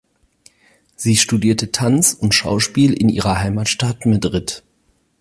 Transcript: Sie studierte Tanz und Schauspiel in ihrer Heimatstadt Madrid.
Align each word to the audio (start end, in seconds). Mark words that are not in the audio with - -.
Sie 0.95 1.15
studierte 1.15 1.71
Tanz 1.71 2.13
und 2.15 2.33
Schauspiel 2.33 2.91
in 2.93 3.07
ihrer 3.07 3.37
Heimatstadt 3.37 4.07
Madrid. 4.07 4.63